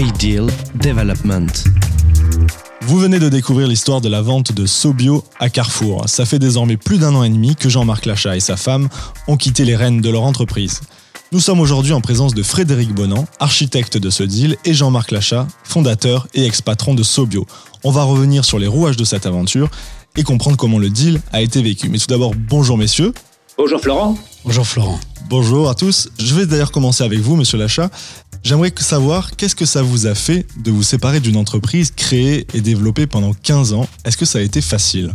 Ideal 0.00 0.46
Development. 0.82 1.64
Vous 2.80 2.98
venez 2.98 3.18
de 3.18 3.28
découvrir 3.28 3.68
l'histoire 3.68 4.00
de 4.00 4.08
la 4.08 4.22
vente 4.22 4.50
de 4.50 4.64
Sobio 4.64 5.22
à 5.38 5.50
Carrefour. 5.50 6.08
Ça 6.08 6.24
fait 6.24 6.38
désormais 6.38 6.78
plus 6.78 6.96
d'un 6.96 7.14
an 7.14 7.22
et 7.22 7.28
demi 7.28 7.54
que 7.54 7.68
Jean-Marc 7.68 8.06
Lachat 8.06 8.34
et 8.34 8.40
sa 8.40 8.56
femme 8.56 8.88
ont 9.28 9.36
quitté 9.36 9.66
les 9.66 9.76
rênes 9.76 10.00
de 10.00 10.08
leur 10.08 10.22
entreprise. 10.22 10.80
Nous 11.32 11.40
sommes 11.40 11.60
aujourd'hui 11.60 11.92
en 11.92 12.00
présence 12.00 12.32
de 12.32 12.42
Frédéric 12.42 12.94
Bonan, 12.94 13.26
architecte 13.40 13.98
de 13.98 14.08
ce 14.08 14.22
deal, 14.22 14.56
et 14.64 14.72
Jean-Marc 14.72 15.10
Lachat, 15.10 15.46
fondateur 15.64 16.28
et 16.32 16.46
ex-patron 16.46 16.94
de 16.94 17.02
Sobio. 17.02 17.46
On 17.84 17.90
va 17.90 18.04
revenir 18.04 18.46
sur 18.46 18.58
les 18.58 18.68
rouages 18.68 18.96
de 18.96 19.04
cette 19.04 19.26
aventure 19.26 19.68
et 20.16 20.22
comprendre 20.22 20.56
comment 20.56 20.78
le 20.78 20.88
deal 20.88 21.20
a 21.30 21.42
été 21.42 21.60
vécu. 21.60 21.90
Mais 21.90 21.98
tout 21.98 22.06
d'abord, 22.06 22.32
bonjour 22.34 22.78
messieurs. 22.78 23.12
Bonjour 23.58 23.78
Florent. 23.78 24.16
Bonjour 24.46 24.66
Florent. 24.66 24.98
Bonjour 25.30 25.70
à 25.70 25.76
tous. 25.76 26.08
Je 26.18 26.34
vais 26.34 26.44
d'ailleurs 26.44 26.72
commencer 26.72 27.04
avec 27.04 27.20
vous, 27.20 27.36
monsieur 27.36 27.56
Lachat. 27.56 27.88
J'aimerais 28.42 28.72
savoir 28.76 29.36
qu'est-ce 29.36 29.54
que 29.54 29.64
ça 29.64 29.80
vous 29.80 30.08
a 30.08 30.16
fait 30.16 30.44
de 30.60 30.72
vous 30.72 30.82
séparer 30.82 31.20
d'une 31.20 31.36
entreprise 31.36 31.92
créée 31.92 32.48
et 32.52 32.60
développée 32.60 33.06
pendant 33.06 33.32
15 33.32 33.74
ans? 33.74 33.86
Est-ce 34.04 34.16
que 34.16 34.24
ça 34.24 34.40
a 34.40 34.42
été 34.42 34.60
facile? 34.60 35.12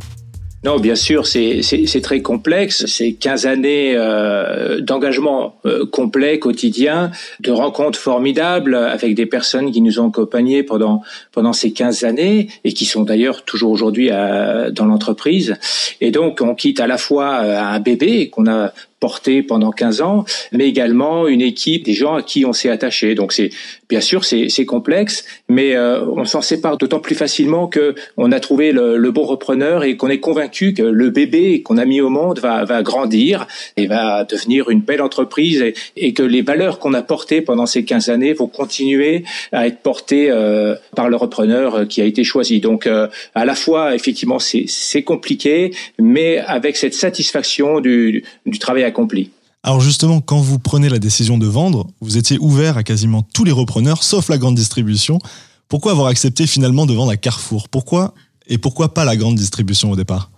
Non, 0.63 0.79
bien 0.79 0.95
sûr, 0.95 1.27
c'est 1.27 2.01
très 2.01 2.21
complexe. 2.21 2.85
C'est 2.87 3.13
15 3.13 3.45
années 3.45 3.93
euh, 3.95 4.79
d'engagement 4.79 5.57
euh, 5.65 5.85
complet, 5.85 6.39
quotidien, 6.39 7.11
de 7.41 7.51
rencontres 7.51 7.99
formidables 7.99 8.73
avec 8.73 9.13
des 9.13 9.27
personnes 9.27 9.71
qui 9.71 9.81
nous 9.81 9.99
ont 9.99 10.07
accompagnés 10.07 10.63
pendant, 10.63 11.03
pendant 11.33 11.53
ces 11.53 11.71
15 11.71 12.03
années 12.05 12.47
et 12.63 12.73
qui 12.73 12.85
sont 12.85 13.03
d'ailleurs 13.03 13.43
toujours 13.43 13.69
aujourd'hui 13.69 14.09
euh, 14.11 14.71
dans 14.71 14.85
l'entreprise. 14.85 15.55
Et 16.01 16.09
donc, 16.09 16.39
on 16.41 16.55
quitte 16.55 16.79
à 16.79 16.87
la 16.87 16.97
fois 16.97 17.35
un 17.35 17.79
bébé 17.79 18.29
qu'on 18.29 18.47
a 18.47 18.71
porté 19.05 19.43
pendant 19.43 19.69
15 19.69 20.01
ans, 20.01 20.25
mais 20.51 20.67
également 20.67 21.27
une 21.27 21.41
équipe 21.41 21.83
des 21.83 21.93
gens 21.93 22.15
à 22.15 22.23
qui 22.23 22.43
on 22.43 22.53
s'est 22.53 22.71
attaché. 22.71 23.13
Donc 23.13 23.33
c'est 23.33 23.51
bien 23.87 24.01
sûr 24.01 24.25
c'est 24.25 24.65
complexe, 24.65 25.25
mais 25.47 25.75
euh, 25.75 26.03
on 26.07 26.25
s'en 26.25 26.41
sépare 26.41 26.77
d'autant 26.79 26.99
plus 26.99 27.13
facilement 27.13 27.67
que 27.67 27.93
on 28.17 28.31
a 28.31 28.39
trouvé 28.39 28.71
le, 28.71 28.97
le 28.97 29.11
bon 29.11 29.21
repreneur 29.21 29.83
et 29.83 29.95
qu'on 29.95 30.09
est 30.09 30.19
convaincu 30.19 30.73
que 30.73 30.81
le 30.81 31.11
bébé 31.11 31.61
qu'on 31.61 31.77
a 31.77 31.85
mis 31.85 32.01
au 32.01 32.09
monde 32.09 32.39
va, 32.39 32.65
va 32.65 32.81
grandir 32.81 33.45
et 33.77 33.85
va 33.85 34.23
devenir 34.23 34.71
une 34.71 34.81
belle 34.81 35.03
entreprise 35.03 35.61
et, 35.61 35.75
et 35.97 36.13
que 36.13 36.23
les 36.23 36.41
valeurs 36.41 36.79
qu'on 36.79 36.95
a 36.95 37.03
portées 37.03 37.41
pendant 37.41 37.67
ces 37.67 37.85
15 37.85 38.09
années 38.09 38.33
vont 38.33 38.47
continuer 38.47 39.23
à 39.51 39.67
être 39.67 39.81
portées 39.83 40.31
euh, 40.31 40.73
par 40.95 41.09
le 41.09 41.15
repreneur 41.15 41.87
qui 41.87 42.01
a 42.01 42.05
été 42.05 42.23
choisi. 42.23 42.59
Donc 42.59 42.87
euh, 42.87 43.07
à 43.35 43.45
la 43.45 43.53
fois 43.53 43.93
effectivement 43.93 44.39
c'est 44.39 45.03
compliqué, 45.03 45.75
mais 45.99 46.39
avec 46.39 46.75
cette 46.75 46.95
satisfaction 46.95 47.81
du, 47.81 48.23
du 48.47 48.57
travail 48.57 48.83
accompli. 48.95 49.31
Alors 49.63 49.81
justement, 49.81 50.21
quand 50.21 50.39
vous 50.39 50.59
prenez 50.59 50.89
la 50.89 50.99
décision 50.99 51.37
de 51.37 51.47
vendre, 51.47 51.87
vous 51.99 52.17
étiez 52.17 52.37
ouvert 52.39 52.77
à 52.77 52.83
quasiment 52.83 53.23
tous 53.33 53.43
les 53.43 53.51
repreneurs, 53.51 54.03
sauf 54.03 54.29
la 54.29 54.37
grande 54.37 54.55
distribution. 54.55 55.19
Pourquoi 55.67 55.91
avoir 55.91 56.07
accepté 56.07 56.47
finalement 56.47 56.85
de 56.85 56.93
vendre 56.93 57.11
à 57.11 57.17
Carrefour? 57.17 57.67
Pourquoi 57.67 58.13
et 58.47 58.57
pourquoi 58.57 58.93
pas 58.93 59.03
la 59.03 59.17
grande 59.17 59.35
distribution 59.35 59.91
au 59.91 59.95
départ? 59.95 60.29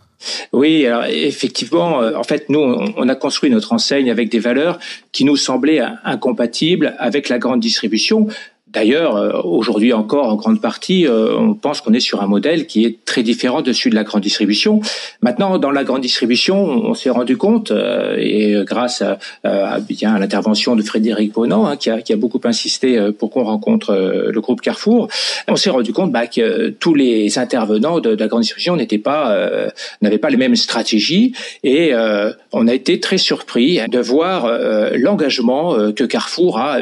Oui, 0.54 0.86
alors 0.88 1.04
effectivement, 1.06 2.02
euh, 2.02 2.16
en 2.16 2.24
fait, 2.24 2.50
nous, 2.50 2.60
on 2.60 3.10
a 3.10 3.16
construit 3.16 3.52
notre 3.52 3.74
enseigne 3.74 4.10
avec 4.10 4.30
des 4.30 4.40
valeurs 4.40 4.80
qui 5.12 5.26
nous 5.26 5.36
semblaient 5.36 5.84
incompatibles 6.04 6.96
avec 6.98 7.30
la 7.30 7.38
grande 7.38 7.60
distribution. 7.60 8.28
D'ailleurs, 8.74 9.16
euh, 9.16 9.42
aujourd'hui 9.44 9.94
encore, 9.94 10.28
en 10.28 10.36
grande 10.36 10.62
partie, 10.62 11.08
euh, 11.08 11.38
on 11.38 11.54
pense 11.54 11.80
qu'on 11.80 11.94
est 11.94 12.02
sur 12.02 12.22
un 12.22 12.28
modèle 12.28 12.68
qui 12.68 12.84
est 12.84 13.04
très 13.06 13.24
différent 13.24 13.62
de 13.62 13.72
celui 13.72 13.92
de 13.92 13.96
la 13.96 14.04
grande 14.04 14.22
distribution. 14.22 14.82
Maintenant, 15.22 15.58
dans 15.58 15.72
la 15.72 15.86
grande 15.86 16.02
distribution, 16.02 16.58
on 16.58 16.94
s'est 16.94 17.10
rendu 17.10 17.38
compte, 17.38 17.72
euh, 17.72 18.18
et 18.20 18.56
grâce 18.66 19.02
à, 19.02 19.80
bien 19.80 20.16
à 20.16 20.20
l'intervention 20.20 20.76
de 20.76 20.82
Frédéric 20.82 21.34
Bonan, 21.34 21.66
hein, 21.66 21.78
qui, 21.78 21.90
a, 21.90 22.02
qui, 22.02 22.12
a, 22.12 22.18
beaucoup 22.18 22.42
insisté 22.44 23.00
pour 23.18 23.30
qu'on 23.30 23.44
rencontre 23.44 23.94
le 24.32 24.42
groupe 24.42 24.62
Carrefour, 24.62 25.08
on 25.48 25.56
s'est 25.56 25.70
rendu 25.70 25.94
compte 25.94 26.12
bah, 26.12 26.28
que 26.28 26.70
tous 26.70 26.94
les 26.94 27.40
intervenants 27.40 28.00
de, 28.00 28.10
la 28.10 28.28
grande 28.28 28.42
distribution 28.42 28.76
n'étaient 28.76 28.98
pas, 28.98 29.36
n'avaient 30.02 30.18
pas 30.18 30.30
les 30.30 30.38
mêmes 30.38 30.56
stratégies, 30.56 31.34
et 31.64 31.94
on 32.52 32.68
a 32.68 32.74
été 32.74 33.00
très 33.00 33.18
surpris 33.18 33.80
de 33.88 34.00
voir 34.00 34.52
l'engagement 34.94 35.92
que 35.94 36.04
Carrefour 36.04 36.60
a 36.60 36.80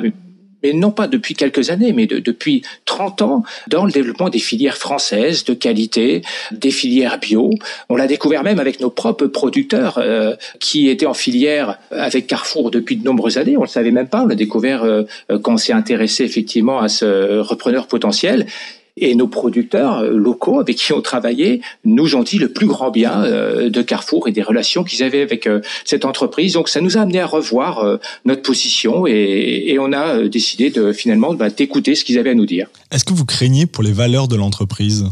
mais 0.66 0.74
non 0.74 0.90
pas 0.90 1.08
depuis 1.08 1.36
quelques 1.36 1.70
années, 1.70 1.94
mais 1.94 2.08
depuis 2.08 2.64
30 2.86 3.22
ans, 3.22 3.44
dans 3.68 3.86
le 3.86 3.92
développement 3.92 4.30
des 4.30 4.40
filières 4.40 4.78
françaises 4.78 5.44
de 5.44 5.54
qualité, 5.54 6.24
des 6.52 6.72
filières 6.72 7.20
bio. 7.20 7.52
On 7.90 7.96
l'a 7.96 8.08
découvert 8.08 8.44
même 8.44 8.60
avec 8.60 8.80
nos 8.80 8.90
propres 8.90 9.28
producteurs 9.28 10.00
euh, 10.00 10.36
qui 10.60 10.90
étaient 10.90 11.06
en 11.06 11.14
filière 11.14 11.78
avec 11.92 12.26
Carrefour 12.26 12.72
depuis 12.72 12.96
de 12.96 13.04
nombreuses 13.04 13.38
années. 13.38 13.58
On 13.58 13.62
le 13.62 13.68
savait 13.68 13.92
même 13.92 14.08
pas. 14.08 14.24
On 14.24 14.28
l'a 14.28 14.36
découvert 14.36 14.84
euh, 14.84 15.04
quand 15.44 15.54
on 15.54 15.58
s'est 15.58 15.74
intéressé 15.74 16.24
effectivement 16.24 16.80
à 16.80 16.90
ce 16.90 17.40
repreneur 17.40 17.86
potentiel. 17.86 18.48
Et 18.98 19.14
nos 19.16 19.28
producteurs 19.28 20.00
euh, 20.00 20.12
locaux 20.12 20.60
avec 20.60 20.78
qui 20.78 20.94
on 20.94 21.02
travaillait 21.02 21.60
nous 21.84 22.16
ont 22.16 22.24
dit 22.24 22.38
le 22.38 22.50
plus 22.50 22.66
grand 22.66 22.92
bien 22.92 23.24
euh, 23.24 23.70
de 23.70 23.82
Carrefour 23.82 24.28
et 24.28 24.32
des 24.32 24.42
relations 24.42 24.84
qu'ils 24.86 25.04
avaient 25.04 25.22
avec 25.22 25.48
euh, 25.48 25.62
cette 25.84 26.06
entreprise. 26.06 26.54
Donc 26.54 26.70
ça 26.70 26.80
nous 26.80 26.98
a 26.98 27.02
amené 27.02 27.20
à 27.20 27.26
revoir 27.26 28.00
notre 28.24 28.42
position 28.42 29.06
et, 29.08 29.78
on 29.80 29.92
a 29.92 30.28
décidé 30.28 30.70
de 30.70 30.94
finalement 30.94 31.34
bah, 31.34 31.50
d'écouter 31.50 31.96
ce 31.96 32.06
qu'ils 32.06 32.18
avaient 32.18 32.32
à 32.32 32.36
nous 32.36 32.46
dire. 32.46 32.68
Est-ce 32.92 33.04
que 33.04 33.14
vous 33.14 33.26
craignez 33.26 33.66
pour 33.66 33.84
les 33.84 33.92
valeurs 33.92 34.28
de 34.28 34.36
l'entreprise? 34.36 35.06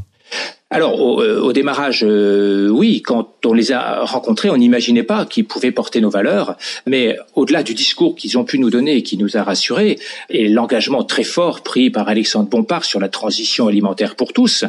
Alors 0.73 0.99
au, 0.99 1.21
au 1.23 1.53
démarrage, 1.53 2.03
oui, 2.03 3.01
quand 3.01 3.29
on 3.45 3.53
les 3.53 3.71
a 3.71 4.03
rencontrés, 4.03 4.49
on 4.49 4.57
n'imaginait 4.57 5.03
pas 5.03 5.25
qu'ils 5.25 5.45
pouvaient 5.45 5.71
porter 5.71 6.01
nos 6.01 6.09
valeurs. 6.09 6.55
Mais 6.87 7.17
au-delà 7.35 7.63
du 7.63 7.73
discours 7.73 8.15
qu'ils 8.15 8.37
ont 8.37 8.43
pu 8.43 8.59
nous 8.59 8.69
donner 8.69 8.97
et 8.97 9.03
qui 9.03 9.17
nous 9.17 9.37
a 9.37 9.43
rassurés, 9.43 9.99
et 10.29 10.47
l'engagement 10.49 11.03
très 11.03 11.23
fort 11.23 11.61
pris 11.61 11.89
par 11.89 12.07
Alexandre 12.09 12.49
Bompard 12.49 12.85
sur 12.85 12.99
la 12.99 13.09
transition 13.09 13.67
alimentaire 13.67 14.15
pour 14.15 14.33
tous, 14.33 14.65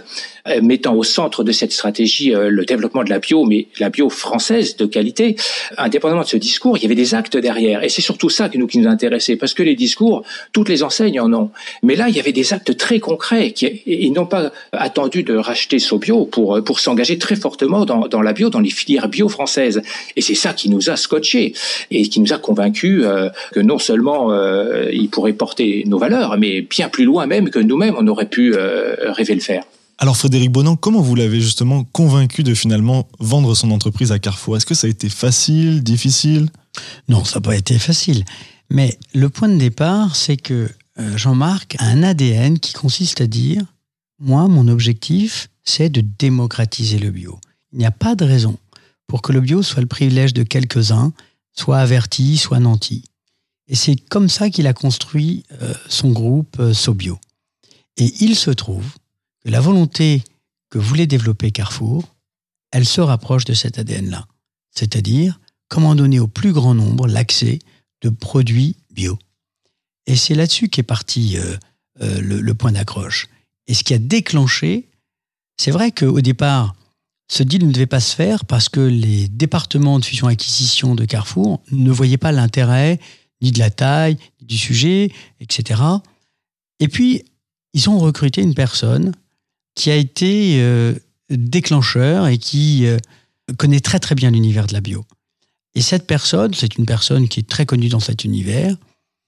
euh, 0.49 0.61
mettant 0.63 0.95
au 0.95 1.03
centre 1.03 1.45
de 1.45 1.53
cette 1.53 1.73
stratégie 1.73 2.35
euh, 2.35 2.51
le 2.51 2.65
développement 2.65 3.05
de 3.05 3.11
la 3.11 3.19
bio, 3.19 3.45
mais 3.45 3.67
la 3.79 3.91
bio 3.91 4.09
française 4.11 4.77
de 4.77 4.87
qualité, 4.87 5.37
indépendamment 5.79 6.23
de 6.23 6.27
ce 6.27 6.37
discours, 6.37 6.77
il 6.77 6.83
y 6.83 6.87
avait 6.87 6.95
des 6.95 7.15
actes 7.15 7.37
derrière. 7.37 7.83
Et 7.83 7.89
c'est 7.89 8.03
surtout 8.03 8.31
ça 8.31 8.49
qui 8.49 8.59
nous, 8.59 8.67
qui 8.67 8.79
nous 8.79 8.89
intéressait, 8.89 9.37
parce 9.37 9.55
que 9.55 9.63
les 9.63 9.75
discours, 9.75 10.23
toutes 10.53 10.69
les 10.69 10.83
enseignes 10.83 11.21
en 11.21 11.33
ont. 11.33 11.51
Mais 11.83 11.97
là, 11.97 12.09
il 12.09 12.17
y 12.17 12.21
avait 12.21 12.33
des 12.33 12.53
actes 12.53 12.77
très 12.77 13.01
concrets. 13.01 13.53
Qui, 13.53 13.83
ils 13.87 14.13
n'ont 14.13 14.27
pas 14.27 14.53
attendu 14.73 15.23
de 15.23 15.35
racheter 15.35 15.79
Sobio 15.95 16.27
pour, 16.27 16.63
pour 16.65 16.81
s'engager 16.81 17.19
très 17.19 17.37
fortement 17.37 17.85
dans, 17.85 18.09
dans 18.09 18.23
la 18.23 18.33
bio, 18.33 18.51
dans 18.51 18.61
les 18.61 18.71
filières 18.71 19.09
bio 19.09 19.29
françaises. 19.29 19.81
Et 20.17 20.23
c'est 20.23 20.35
ça 20.35 20.53
qui 20.53 20.69
nous 20.69 20.91
a 20.91 20.97
scotché 20.97 21.55
et 21.91 22.09
qui 22.09 22.21
nous 22.21 22.33
a 22.33 22.39
convaincus 22.39 23.03
euh, 23.05 23.29
que 23.53 23.61
non 23.61 23.79
seulement 23.79 24.33
euh, 24.33 24.91
il 24.93 25.09
pourrait 25.09 25.33
porter 25.33 25.85
nos 25.87 25.99
valeurs, 25.99 26.37
mais 26.39 26.63
bien 26.63 26.89
plus 26.89 27.05
loin 27.05 27.27
même 27.27 27.51
que 27.51 27.61
nous-mêmes 27.61 27.95
on 27.99 28.07
aurait 28.09 28.29
pu 28.29 28.55
euh, 28.55 29.13
rêver 29.13 29.35
le 29.35 29.41
faire. 29.41 29.63
Alors 29.99 30.17
Frédéric 30.17 30.51
Bonan, 30.51 30.75
comment 30.75 31.01
vous 31.01 31.15
l'avez 31.15 31.41
justement 31.41 31.85
convaincu 31.85 32.43
de 32.43 32.55
finalement 32.55 33.09
vendre 33.21 33.55
son 33.55 33.71
entreprise 33.71 34.11
à 34.11 34.19
Carrefour? 34.19 34.57
Est-ce 34.57 34.67
que 34.67 34.75
ça 34.75 34.89
a 34.89 34.91
été 34.91 35.09
facile, 35.09 35.85
difficile? 35.85 36.49
Non, 37.09 37.25
ça 37.25 37.37
n'a 37.37 37.43
pas 37.43 37.57
été 37.57 37.79
facile. 37.79 38.25
Mais 38.71 38.99
le 39.15 39.29
point 39.29 39.49
de 39.49 39.57
départ, 39.57 40.17
c'est 40.17 40.37
que 40.37 40.69
Jean-Marc 41.15 41.77
a 41.79 41.85
un 41.87 42.03
ADN 42.03 42.59
qui 42.59 42.73
consiste 42.73 43.21
à 43.21 43.29
dire, 43.29 43.63
moi, 44.19 44.49
mon 44.49 44.69
objectif, 44.69 45.49
c'est 45.65 45.89
de 45.89 46.01
démocratiser 46.01 46.99
le 46.99 47.11
bio. 47.11 47.41
Il 47.73 47.79
n'y 47.79 47.87
a 47.87 47.91
pas 47.91 48.15
de 48.15 48.25
raison 48.25 48.59
pour 49.07 49.23
que 49.23 49.33
le 49.33 49.41
bio 49.41 49.63
soit 49.63 49.83
le 49.83 49.89
privilège 49.89 50.35
de 50.35 50.43
quelques-uns, 50.43 51.13
soit 51.53 51.79
averti, 51.79 52.37
soit 52.37 52.61
nanti. 52.61 53.05
Et 53.67 53.75
c'est 53.75 53.97
comme 53.97 54.29
ça 54.29 54.51
qu'il 54.51 54.67
a 54.67 54.73
construit 54.73 55.45
euh, 55.63 55.75
son 55.89 56.11
groupe 56.13 56.59
euh, 56.61 56.75
Sobio. 56.75 57.19
Et 57.97 58.13
il 58.21 58.37
se 58.37 58.51
trouve 58.51 58.87
que 59.43 59.51
la 59.51 59.61
volonté 59.61 60.23
que 60.71 60.79
voulait 60.79 61.07
développer 61.07 61.51
Carrefour, 61.51 62.05
elle 62.71 62.85
se 62.85 63.01
rapproche 63.01 63.45
de 63.45 63.55
cet 63.55 63.79
ADN-là. 63.79 64.27
C'est-à-dire 64.71 65.41
comment 65.69 65.95
donner 65.95 66.21
au 66.21 66.27
plus 66.27 66.53
grand 66.53 66.75
nombre 66.75 67.07
l'accès 67.07 67.59
de 68.03 68.09
produits 68.11 68.77
bio. 68.91 69.19
Et 70.07 70.17
c'est 70.17 70.35
là-dessus 70.35 70.69
qu'est 70.69 70.83
parti 70.83 71.39
euh, 71.39 71.57
le, 72.21 72.41
le, 72.41 72.55
point 72.55 72.73
d'accroche. 72.73 73.29
Et 73.67 73.75
ce 73.75 73.85
qui 73.85 73.95
a 73.95 73.99
déclenché 73.99 74.89
c'est 75.57 75.71
vrai 75.71 75.93
qu'au 75.93 76.21
départ, 76.21 76.75
ce 77.29 77.43
deal 77.43 77.67
ne 77.67 77.73
devait 77.73 77.87
pas 77.87 78.01
se 78.01 78.15
faire 78.15 78.45
parce 78.45 78.69
que 78.69 78.81
les 78.81 79.29
départements 79.29 79.99
de 79.99 80.05
fusion-acquisition 80.05 80.95
de 80.95 81.05
Carrefour 81.05 81.63
ne 81.71 81.91
voyaient 81.91 82.19
pas 82.19 82.33
l'intérêt 82.33 83.01
ni 83.41 83.53
de 83.53 83.59
la 83.59 83.71
taille, 83.71 84.17
ni 84.41 84.47
du 84.47 84.59
sujet, 84.59 85.13
etc. 85.41 85.81
Et 86.81 86.89
puis, 86.89 87.25
ils 87.73 87.89
ont 87.89 87.99
recruté 87.99 88.43
une 88.43 88.55
personne 88.55 89.13
qui 89.75 89.91
a 89.91 89.97
été 89.97 90.61
euh, 90.61 90.95
déclencheur 91.31 92.27
et 92.27 92.39
qui 92.39 92.87
euh, 92.87 92.99
connaît 93.59 93.81
très 93.81 93.99
très 94.01 94.15
bien 94.15 94.31
l'univers 94.31 94.67
de 94.67 94.73
la 94.73 94.81
bio. 94.81 95.05
Et 95.75 95.83
cette 95.83 96.07
personne, 96.07 96.55
c'est 96.55 96.77
une 96.77 96.87
personne 96.87 97.29
qui 97.29 97.41
est 97.41 97.49
très 97.49 97.67
connue 97.67 97.89
dans 97.89 98.01
cet 98.01 98.25
univers, 98.25 98.77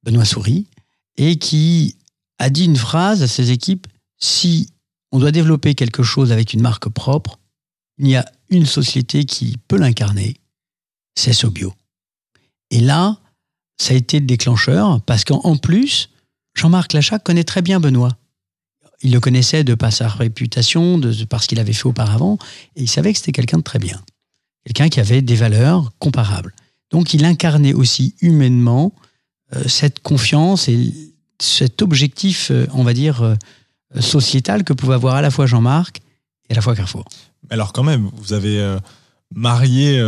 Benoît 0.04 0.24
Souris, 0.24 0.66
et 1.16 1.36
qui 1.36 1.96
a 2.38 2.50
dit 2.50 2.66
une 2.66 2.76
phrase 2.76 3.22
à 3.22 3.28
ses 3.28 3.50
équipes, 3.50 3.86
si 4.18 4.70
on 5.12 5.18
doit 5.18 5.32
développer 5.32 5.74
quelque 5.74 6.02
chose 6.02 6.32
avec 6.32 6.52
une 6.52 6.62
marque 6.62 6.88
propre, 6.88 7.38
il 7.98 8.08
y 8.08 8.16
a 8.16 8.24
une 8.50 8.66
société 8.66 9.24
qui 9.24 9.56
peut 9.68 9.78
l'incarner, 9.78 10.36
c'est 11.14 11.32
Sobio. 11.32 11.72
Et 12.70 12.80
là, 12.80 13.18
ça 13.78 13.94
a 13.94 13.96
été 13.96 14.20
le 14.20 14.26
déclencheur, 14.26 15.00
parce 15.02 15.24
qu'en 15.24 15.56
plus, 15.56 16.10
Jean-Marc 16.54 16.92
Lachat 16.92 17.18
connaît 17.18 17.44
très 17.44 17.62
bien 17.62 17.80
Benoît. 17.80 18.16
il 19.02 19.12
le 19.12 19.20
connaissait 19.20 19.64
de 19.64 19.74
par 19.74 19.92
sa 19.92 20.08
réputation, 20.08 20.98
de, 20.98 21.24
par 21.24 21.42
ce 21.42 21.48
qu'il 21.48 21.60
avait 21.60 21.72
fait 21.72 21.86
auparavant, 21.86 22.38
et 22.76 22.82
il 22.82 22.88
savait 22.88 23.12
que 23.12 23.18
c'était 23.18 23.32
quelqu'un 23.32 23.58
de 23.58 23.62
très 23.62 23.78
bien. 23.78 24.02
Quelqu'un 24.64 24.88
qui 24.88 25.00
avait 25.00 25.22
des 25.22 25.36
valeurs 25.36 25.92
comparables. 25.98 26.54
Donc 26.90 27.14
il 27.14 27.24
incarnait 27.24 27.74
aussi 27.74 28.14
humainement 28.20 28.92
euh, 29.54 29.68
cette 29.68 30.00
confiance 30.00 30.68
et 30.68 30.92
cet 31.40 31.82
objectif, 31.82 32.50
euh, 32.50 32.66
on 32.72 32.82
va 32.82 32.94
dire, 32.94 33.22
euh, 33.22 33.34
sociétal 34.00 34.64
que 34.64 34.72
pouvait 34.72 34.94
avoir 34.94 35.14
à 35.14 35.22
la 35.22 35.30
fois 35.30 35.46
Jean-Marc 35.46 36.00
et 36.48 36.52
à 36.52 36.56
la 36.56 36.62
fois 36.62 36.74
Carrefour. 36.74 37.04
Alors 37.50 37.72
quand 37.72 37.84
même, 37.84 38.10
vous 38.14 38.32
avez 38.32 38.76
marié 39.34 40.02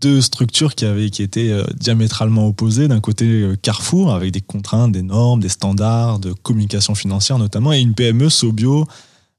deux 0.00 0.20
structures 0.20 0.74
qui, 0.74 0.84
avaient, 0.84 1.08
qui 1.08 1.22
étaient 1.22 1.52
diamétralement 1.74 2.46
opposées. 2.46 2.88
D'un 2.88 3.00
côté, 3.00 3.46
Carrefour, 3.62 4.12
avec 4.12 4.32
des 4.32 4.40
contraintes, 4.40 4.92
des 4.92 5.02
normes, 5.02 5.40
des 5.40 5.48
standards, 5.48 6.18
de 6.18 6.32
communication 6.32 6.94
financière 6.94 7.38
notamment, 7.38 7.72
et 7.72 7.80
une 7.80 7.94
PME 7.94 8.28
Sobio, 8.28 8.86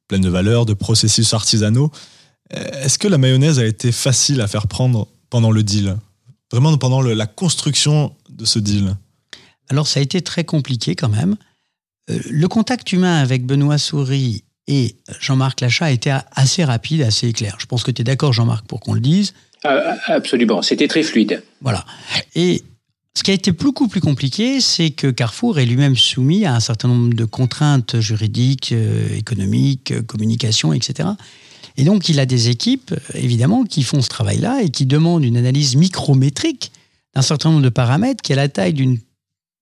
pleine 0.07 0.21
de 0.21 0.29
valeurs, 0.29 0.65
de 0.65 0.73
processus 0.73 1.33
artisanaux. 1.33 1.91
Est-ce 2.49 2.97
que 2.97 3.07
la 3.07 3.17
mayonnaise 3.17 3.59
a 3.59 3.65
été 3.65 3.91
facile 3.91 4.41
à 4.41 4.47
faire 4.47 4.67
prendre 4.67 5.07
pendant 5.29 5.51
le 5.51 5.63
deal? 5.63 5.97
Vraiment 6.51 6.77
pendant 6.77 7.01
la 7.01 7.25
construction 7.25 8.15
de 8.29 8.45
ce 8.45 8.59
deal? 8.59 8.95
Alors 9.69 9.87
ça 9.87 9.99
a 9.99 10.03
été 10.03 10.21
très 10.21 10.43
compliqué 10.43 10.95
quand 10.95 11.09
même. 11.09 11.35
Euh, 12.09 12.19
le 12.29 12.47
contact 12.47 12.91
humain 12.91 13.21
avec 13.21 13.45
Benoît 13.45 13.77
Souris 13.77 14.43
et 14.67 14.95
Jean-Marc 15.19 15.61
Lachat 15.61 15.85
a 15.85 15.91
été 15.91 16.15
assez 16.31 16.63
rapide, 16.63 17.01
assez 17.01 17.31
clair. 17.33 17.57
Je 17.59 17.65
pense 17.65 17.83
que 17.83 17.91
tu 17.91 18.01
es 18.01 18.05
d'accord 18.05 18.33
Jean-Marc 18.33 18.65
pour 18.65 18.79
qu'on 18.79 18.93
le 18.93 18.99
dise. 18.99 19.33
Ah, 19.63 19.97
absolument, 20.07 20.61
c'était 20.61 20.87
très 20.87 21.03
fluide. 21.03 21.43
Voilà. 21.61 21.85
Et 22.35 22.63
ce 23.17 23.23
qui 23.23 23.31
a 23.31 23.33
été 23.33 23.51
beaucoup 23.51 23.87
plus 23.87 24.01
compliqué, 24.01 24.59
c'est 24.61 24.91
que 24.91 25.07
Carrefour 25.07 25.57
est 25.59 25.65
lui-même 25.65 25.95
soumis 25.95 26.45
à 26.45 26.53
un 26.53 26.59
certain 26.59 26.89
nombre 26.89 27.13
de 27.13 27.25
contraintes 27.25 27.99
juridiques, 27.99 28.73
euh, 28.73 29.15
économiques, 29.15 29.91
euh, 29.91 30.01
communication, 30.01 30.73
etc. 30.73 31.09
Et 31.77 31.85
donc, 31.85 32.09
il 32.09 32.19
a 32.19 32.25
des 32.25 32.49
équipes, 32.49 32.93
évidemment, 33.13 33.63
qui 33.63 33.83
font 33.83 34.01
ce 34.01 34.09
travail-là 34.09 34.61
et 34.61 34.69
qui 34.69 34.85
demandent 34.85 35.23
une 35.23 35.37
analyse 35.37 35.75
micrométrique 35.75 36.71
d'un 37.15 37.21
certain 37.21 37.51
nombre 37.51 37.63
de 37.63 37.69
paramètres 37.69 38.21
qui, 38.21 38.33
à 38.33 38.35
la 38.35 38.49
taille 38.49 38.73
d'une 38.73 38.99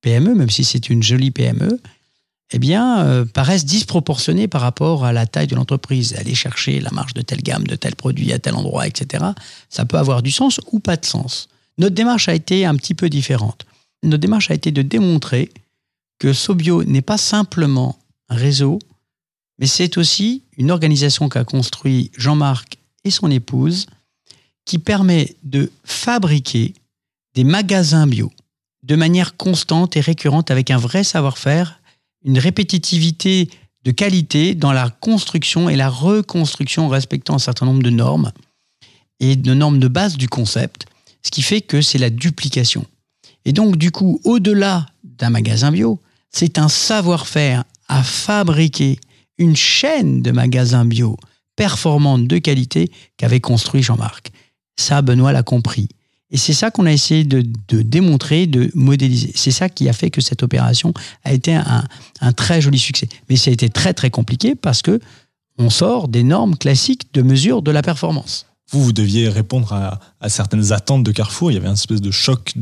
PME, 0.02 0.34
même 0.34 0.50
si 0.50 0.64
c'est 0.64 0.90
une 0.90 1.02
jolie 1.02 1.32
PME, 1.32 1.80
eh 2.54 2.60
bien, 2.60 3.06
euh, 3.06 3.26
paraissent 3.26 3.66
disproportionnés 3.66 4.48
par 4.48 4.62
rapport 4.62 5.06
à 5.06 5.12
la 5.12 5.26
taille 5.26 5.48
de 5.48 5.56
l'entreprise. 5.56 6.16
Aller 6.16 6.36
chercher 6.36 6.80
la 6.80 6.92
marge 6.92 7.14
de 7.14 7.22
telle 7.22 7.42
gamme, 7.42 7.66
de 7.66 7.76
tel 7.76 7.96
produit 7.96 8.32
à 8.32 8.40
tel 8.40 8.56
endroit, 8.56 8.88
etc., 8.88 9.24
ça 9.70 9.86
peut 9.86 9.98
avoir 9.98 10.22
du 10.22 10.32
sens 10.32 10.62
ou 10.72 10.80
pas 10.80 10.96
de 10.96 11.06
sens. 11.06 11.50
Notre 11.78 11.96
démarche 11.96 12.30
a 12.30 12.36
été 12.36 12.66
un 12.66 12.76
petit 12.76 12.94
peu 12.94 13.10
différente. 13.10 13.66
Notre 14.04 14.22
démarche 14.22 14.52
a 14.52 14.54
été 14.54 14.72
de 14.72 14.84
démontrer 14.84 15.52
que 16.20 16.32
Sobio 16.32 16.84
n'est 16.84 17.02
pas 17.02 17.18
simplement 17.18 17.98
un 18.30 18.36
réseau, 18.36 18.80
mais 19.58 19.66
c'est 19.66 19.98
aussi 19.98 20.44
une 20.58 20.72
organisation 20.72 21.30
qu'a 21.30 21.44
construit 21.44 22.12
Jean-Marc 22.18 22.78
et 23.04 23.12
son 23.12 23.32
épouse 23.32 23.88
qui 24.66 24.78
permet 24.78 25.36
de 25.44 25.72
fabriquer 25.84 26.74
des 27.34 27.44
magasins 27.44 28.08
bio 28.08 28.32
de 28.84 28.96
manière 28.96 29.36
constante 29.38 29.98
et 29.98 30.02
récurrente 30.02 30.52
avec 30.52 30.70
un 30.70 30.78
vrai 30.78 31.04
savoir-faire, 31.04 31.80
une 32.24 32.40
répétitivité 32.40 33.50
de 33.84 33.92
qualité 33.92 34.56
dans 34.56 34.72
la 34.72 34.90
construction 34.90 35.70
et 35.70 35.76
la 35.76 35.90
reconstruction 35.90 36.88
respectant 36.88 37.36
un 37.36 37.40
certain 37.40 37.66
nombre 37.66 37.84
de 37.84 37.90
normes 37.90 38.32
et 39.20 39.36
de 39.36 39.54
normes 39.54 39.80
de 39.80 39.88
base 39.88 40.18
du 40.18 40.28
concept, 40.28 40.86
ce 41.22 41.32
qui 41.32 41.42
fait 41.42 41.62
que 41.62 41.82
c'est 41.82 41.98
la 41.98 42.10
duplication. 42.10 42.86
Et 43.46 43.54
donc, 43.54 43.78
du 43.78 43.92
coup, 43.92 44.20
au-delà 44.24 44.86
d'un 45.04 45.30
magasin 45.30 45.72
bio, 45.72 46.00
c'est 46.30 46.58
un 46.58 46.70
savoir-faire 46.70 47.64
à 47.88 48.04
fabriquer 48.04 49.00
une 49.38 49.56
chaîne 49.56 50.22
de 50.22 50.32
magasins 50.32 50.86
bio 50.86 51.18
performante 51.56 52.28
de 52.28 52.38
qualité 52.38 52.92
qu'avait 53.18 53.42
construit 53.42 53.84
Jean-Marc. 53.84 54.32
Ça, 54.76 55.02
Benoît 55.02 55.34
l'a 55.34 55.44
compris. 55.44 55.90
Et 56.34 56.38
c'est 56.38 56.54
ça 56.54 56.72
qu'on 56.72 56.88
a 56.88 56.92
essayé 56.92 57.24
de, 57.24 57.44
démontrer, 57.70 58.48
de 58.48 58.72
modéliser. 58.74 59.32
C'est 59.36 59.52
ça 59.52 59.70
qui 59.70 59.88
a 59.88 59.94
fait 59.94 60.10
que 60.10 60.20
cette 60.20 60.42
opération 60.42 60.92
a 61.24 61.32
été 61.32 61.54
un, 61.54 62.34
très 62.34 62.60
joli 62.60 62.80
succès. 62.80 63.08
Mais 63.30 63.36
ça 63.36 63.52
a 63.52 63.54
été 63.54 63.70
très 63.70 63.94
très 63.94 64.10
compliqué 64.10 64.56
parce 64.56 64.82
que 64.82 65.00
on 65.60 65.70
sort 65.70 66.08
des 66.08 66.24
normes 66.24 66.58
classiques 66.58 67.14
de 67.14 67.22
mesure 67.22 67.62
de 67.62 67.70
la 67.70 67.84
performance. 67.84 68.48
Vous, 68.72 68.84
vous 68.84 68.94
deviez 68.94 69.30
répondre 69.30 69.72
à, 69.72 70.30
certaines 70.30 70.72
attentes 70.72 71.04
de 71.04 71.12
Carrefour. 71.12 71.52
Il 71.52 71.54
y 71.54 71.58
avait 71.58 71.68
un 71.68 71.74
espèce 71.74 72.02
de 72.02 72.10
choc 72.10 72.54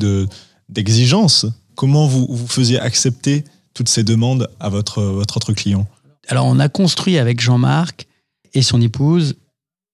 d'exigence. 0.67 1.45
Comment 1.75 2.07
vous, 2.07 2.27
vous 2.29 2.47
faisiez 2.47 2.77
accepter 2.77 3.45
toutes 3.73 3.87
ces 3.87 4.03
demandes 4.03 4.49
à 4.59 4.67
votre, 4.67 5.01
votre 5.01 5.37
autre 5.37 5.53
client? 5.53 5.87
Alors, 6.27 6.45
on 6.45 6.59
a 6.59 6.67
construit 6.67 7.17
avec 7.17 7.39
Jean-Marc 7.39 8.07
et 8.53 8.63
son 8.63 8.81
épouse 8.81 9.35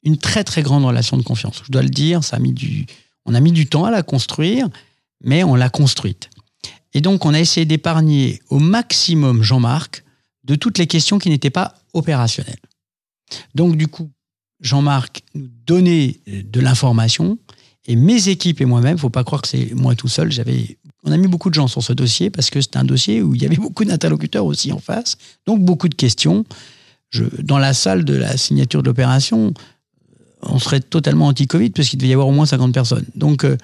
une 0.01 0.17
très 0.17 0.43
très 0.43 0.63
grande 0.63 0.85
relation 0.85 1.17
de 1.17 1.21
confiance. 1.21 1.61
Je 1.63 1.71
dois 1.71 1.83
le 1.83 1.89
dire, 1.89 2.23
ça 2.23 2.37
a 2.37 2.39
mis 2.39 2.53
du, 2.53 2.87
on 3.27 3.35
a 3.35 3.39
mis 3.39 3.51
du 3.51 3.67
temps 3.67 3.85
à 3.85 3.91
la 3.91 4.01
construire, 4.01 4.67
mais 5.23 5.43
on 5.43 5.55
l'a 5.55 5.69
construite. 5.69 6.29
Et 6.93 7.01
donc, 7.01 7.25
on 7.25 7.33
a 7.33 7.39
essayé 7.39 7.65
d'épargner 7.65 8.41
au 8.49 8.59
maximum 8.59 9.43
Jean-Marc 9.43 10.03
de 10.43 10.55
toutes 10.55 10.77
les 10.77 10.87
questions 10.87 11.19
qui 11.19 11.29
n'étaient 11.29 11.49
pas 11.49 11.75
opérationnelles. 11.93 12.59
Donc, 13.53 13.75
du 13.75 13.87
coup, 13.87 14.09
Jean-Marc 14.61 15.21
nous 15.35 15.49
donnait 15.65 16.19
de 16.25 16.59
l'information 16.59 17.37
et 17.85 17.95
mes 17.95 18.29
équipes 18.29 18.61
et 18.61 18.65
moi-même, 18.65 18.97
faut 18.97 19.09
pas 19.09 19.23
croire 19.23 19.41
que 19.41 19.47
c'est 19.47 19.73
moi 19.73 19.95
tout 19.95 20.07
seul, 20.07 20.31
j'avais 20.31 20.77
on 21.03 21.11
a 21.11 21.17
mis 21.17 21.27
beaucoup 21.27 21.49
de 21.49 21.53
gens 21.53 21.67
sur 21.67 21.81
ce 21.81 21.93
dossier 21.93 22.29
parce 22.29 22.49
que 22.49 22.59
c'est 22.59 22.75
un 22.75 22.83
dossier 22.83 23.21
où 23.21 23.33
il 23.33 23.41
y 23.41 23.45
avait 23.45 23.55
beaucoup 23.57 23.85
d'interlocuteurs 23.85 24.45
aussi 24.45 24.71
en 24.71 24.79
face, 24.79 25.17
donc 25.45 25.61
beaucoup 25.63 25.87
de 25.87 25.95
questions. 25.95 26.45
Dans 27.39 27.57
la 27.57 27.73
salle 27.73 28.03
de 28.03 28.15
la 28.15 28.35
signature 28.35 28.81
de 28.81 28.87
l'opération, 28.87 29.53
on 30.41 30.59
serait 30.59 30.79
totalement 30.79 31.27
anti-Covid 31.27 31.71
parce 31.71 31.89
qu'il 31.89 31.99
devait 31.99 32.09
y 32.09 32.13
avoir 32.13 32.27
au 32.27 32.31
moins 32.31 32.45
50 32.45 32.73
personnes. 32.73 33.05
Donc, 33.15 33.43
euh, 33.43 33.57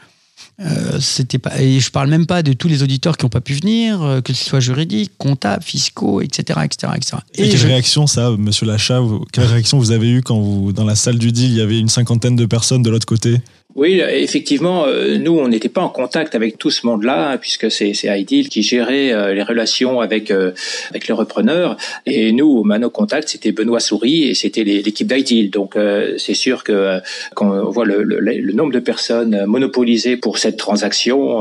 euh, 0.61 0.99
c'était 0.99 1.39
pas, 1.39 1.59
et 1.59 1.79
je 1.79 1.89
parle 1.89 2.09
même 2.09 2.25
pas 2.25 2.43
de 2.43 2.53
tous 2.53 2.67
les 2.67 2.83
auditeurs 2.83 3.17
qui 3.17 3.25
n'ont 3.25 3.29
pas 3.29 3.41
pu 3.41 3.53
venir, 3.53 4.01
euh, 4.01 4.21
que 4.21 4.33
ce 4.33 4.43
soit 4.43 4.59
juridiques, 4.59 5.11
comptables, 5.17 5.63
fiscaux, 5.63 6.21
etc., 6.21 6.59
etc., 6.63 6.93
etc. 6.95 7.17
Et, 7.35 7.49
quelle 7.49 7.65
réaction 7.65 8.07
ça, 8.07 8.31
Monsieur 8.37 8.65
Lachat 8.65 9.01
Quelle 9.31 9.45
réaction 9.45 9.79
vous 9.79 9.91
avez 9.91 10.09
eu 10.09 10.21
quand 10.21 10.39
vous, 10.39 10.71
dans 10.71 10.85
la 10.85 10.95
salle 10.95 11.17
du 11.17 11.31
deal, 11.31 11.51
il 11.51 11.57
y 11.57 11.61
avait 11.61 11.79
une 11.79 11.89
cinquantaine 11.89 12.35
de 12.35 12.45
personnes 12.45 12.83
de 12.83 12.89
l'autre 12.89 13.07
côté? 13.07 13.41
Oui, 13.75 14.01
effectivement, 14.07 14.85
euh, 14.85 15.17
nous, 15.17 15.31
on 15.31 15.47
n'était 15.47 15.69
pas 15.69 15.81
en 15.81 15.89
contact 15.89 16.35
avec 16.35 16.59
tout 16.59 16.69
ce 16.69 16.85
monde-là, 16.85 17.39
puisque 17.39 17.71
c'est 17.71 17.93
Ideal 18.03 18.47
qui 18.47 18.61
gérait 18.61 19.11
euh, 19.11 19.33
les 19.33 19.41
relations 19.41 19.99
avec 19.99 20.29
euh, 20.29 20.51
avec 20.91 21.07
les 21.07 21.13
repreneurs. 21.13 21.77
Et 22.05 22.31
nous, 22.33 22.63
nos 22.65 22.89
contacts, 22.91 23.29
c'était 23.29 23.51
Benoît 23.51 23.79
Souris 23.79 24.25
et 24.25 24.35
c'était 24.35 24.63
l'équipe 24.63 25.11
d'Ideal. 25.11 25.49
Donc, 25.49 25.75
c'est 26.17 26.33
sûr 26.33 26.63
que 26.63 26.99
quand 27.35 27.49
on 27.49 27.69
voit 27.71 27.85
le, 27.85 28.03
le, 28.03 28.53
nombre 28.53 28.71
de 28.71 28.79
personnes 28.79 29.45
monopolisées 29.45 30.17
pour 30.17 30.37
cette 30.37 30.57
transaction, 30.57 31.39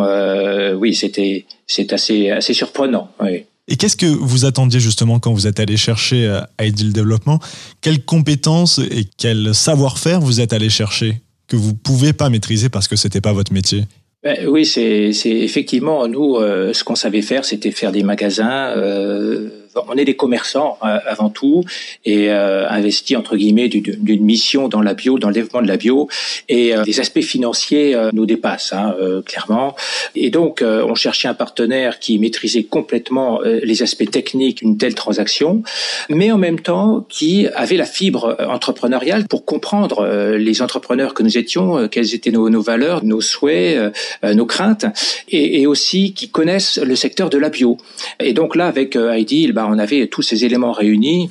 oui, 0.79 0.95
c'était 0.95 1.45
c'est 1.67 1.93
assez 1.93 2.31
assez 2.31 2.55
surprenant. 2.55 3.11
Oui. 3.21 3.45
Et 3.69 3.77
qu'est-ce 3.77 3.97
que 3.97 4.07
vous 4.07 4.45
attendiez 4.45 4.81
justement 4.81 5.21
quand 5.21 5.33
vous 5.33 5.47
êtes 5.47 5.61
allé 5.61 5.77
chercher 5.77 6.41
Ideal 6.61 6.93
Développement? 6.93 7.41
Quelles 7.81 8.05
compétences 8.05 8.79
et 8.79 9.05
quel 9.17 9.55
savoir-faire 9.55 10.21
vous 10.21 10.41
êtes 10.41 10.53
allé 10.53 10.71
chercher? 10.71 11.21
Que 11.49 11.57
vous 11.57 11.75
pouvez 11.75 12.13
pas 12.13 12.31
maîtriser 12.31 12.69
parce 12.69 12.89
que 12.89 12.97
c'était 12.97 13.21
pas 13.21 13.33
votre 13.33 13.53
métier 13.53 13.85
ben 14.23 14.47
oui, 14.47 14.65
c'est 14.65 15.11
effectivement 15.25 16.07
nous 16.07 16.37
euh, 16.37 16.73
ce 16.73 16.85
qu'on 16.85 16.95
savait 16.95 17.23
faire, 17.23 17.45
c'était 17.45 17.73
faire 17.73 17.91
des 17.91 18.05
magasins. 18.05 18.69
Euh, 18.77 19.49
on 19.89 19.97
est 19.97 20.05
des 20.05 20.17
commerçants 20.17 20.79
euh, 20.83 20.99
avant 21.07 21.31
tout 21.31 21.65
et 22.05 22.31
euh, 22.31 22.69
investi 22.69 23.17
entre 23.17 23.37
guillemets 23.37 23.69
d'une 23.69 24.25
mission 24.25 24.69
dans 24.69 24.83
la 24.83 24.95
bio, 24.95 25.19
dans 25.19 25.29
le 25.29 25.35
développement 25.35 25.63
de 25.63 25.69
la 25.69 25.77
bio. 25.77 26.09
Et 26.49 26.73
les 26.87 27.01
aspects 27.01 27.21
financiers 27.21 27.97
nous 28.13 28.27
dépassent 28.27 28.73
hein, 28.73 28.95
clairement. 29.25 29.75
Et 30.15 30.31
donc 30.31 30.63
on 30.63 30.95
cherchait 30.95 31.29
un 31.29 31.35
partenaire 31.35 31.99
qui 31.99 32.19
maîtrisait 32.19 32.65
complètement 32.65 33.41
les 33.43 33.83
aspects 33.83 34.11
techniques 34.11 34.59
d'une 34.59 34.77
telle 34.77 34.95
transaction, 34.95 35.63
mais 36.09 36.31
en 36.31 36.39
même 36.39 36.61
temps 36.61 37.07
qui 37.09 37.47
avait 37.55 37.77
la 37.77 37.87
fibre 37.87 38.37
entrepreneuriale 38.49 39.27
pour 39.29 39.45
comprendre 39.45 40.07
les 40.37 40.63
entrepreneurs 40.63 41.15
que 41.15 41.23
nous 41.23 41.39
étions, 41.39 41.89
quelles 41.89 42.15
étaient 42.15 42.31
nos, 42.31 42.51
nos 42.51 42.63
valeurs, 42.63 43.05
nos 43.05 43.21
souhaits 43.21 43.93
euh, 44.25 44.35
nos 44.35 44.47
craintes 44.47 44.87
et, 45.29 45.61
et, 45.61 45.67
aussi 45.67 46.15
qui 46.15 46.31
connaissent 46.31 46.79
le 46.79 46.95
secteur 46.97 47.29
de 47.29 47.39
la 47.39 47.51
bio. 47.51 47.77
Et 48.21 48.33
donc 48.33 48.57
là, 48.57 48.67
avec 48.67 48.97
euh, 48.97 49.13
Heidi, 49.13 49.47
bah, 49.63 49.69
on 49.71 49.79
avait 49.79 50.09
tous 50.09 50.23
ces 50.23 50.45
éléments 50.45 50.73
réunis 50.73 51.31